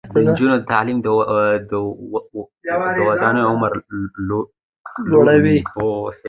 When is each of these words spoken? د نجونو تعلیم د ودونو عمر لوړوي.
د 0.13 0.15
نجونو 0.27 0.55
تعلیم 0.71 0.97
د 2.97 2.99
ودونو 3.07 3.41
عمر 3.51 3.71
لوړوي. 5.11 5.57